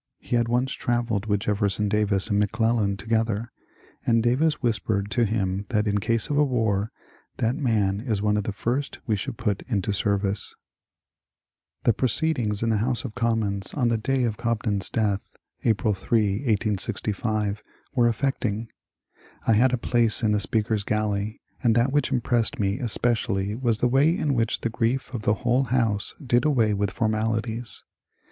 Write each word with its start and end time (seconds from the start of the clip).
He 0.17 0.35
had 0.35 0.47
once 0.47 0.73
travelled 0.73 1.27
with 1.27 1.41
Jefferson 1.41 1.87
Davis 1.87 2.31
and 2.31 2.39
McClellan 2.39 2.97
together, 2.97 3.51
and 4.03 4.23
Davis 4.23 4.55
whispered 4.55 5.11
to 5.11 5.25
him 5.25 5.67
that 5.69 5.85
in 5.85 5.99
case 5.99 6.27
of 6.31 6.39
a 6.39 6.43
war 6.43 6.91
^^ 7.35 7.37
that 7.37 7.55
man 7.55 7.99
is 8.01 8.19
one 8.19 8.35
of 8.35 8.45
the 8.45 8.51
first 8.51 8.97
we 9.05 9.15
should 9.15 9.37
put 9.37 9.61
into 9.67 9.93
service." 9.93 10.55
The 11.83 11.93
proceedings 11.93 12.63
in 12.63 12.69
the 12.69 12.77
House 12.77 13.05
of 13.05 13.13
Commons 13.13 13.75
on 13.75 13.89
the 13.89 13.97
day 13.99 14.23
of 14.23 14.37
Cobden's 14.37 14.89
death, 14.89 15.35
April 15.65 15.93
8, 15.93 15.97
1865, 16.03 17.61
were 17.93 18.07
affecting. 18.07 18.69
I 19.45 19.53
had 19.53 19.71
a 19.71 19.77
place 19.77 20.23
in 20.23 20.31
the 20.31 20.39
Speaker's 20.39 20.83
gallery, 20.83 21.41
and 21.61 21.75
that 21.75 21.91
which 21.93 22.11
impressed 22.11 22.59
me 22.59 22.79
espe 22.79 23.11
cially 23.13 23.61
was 23.61 23.77
the 23.77 23.87
way 23.87 24.17
in 24.17 24.33
which 24.33 24.61
the 24.61 24.69
grief 24.69 25.13
of 25.13 25.21
the 25.21 25.35
whole 25.45 25.65
House 25.65 26.15
did 26.25 26.43
away 26.43 26.73
with 26.73 26.89
formalities. 26.89 27.83